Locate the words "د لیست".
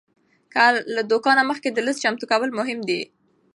1.71-2.01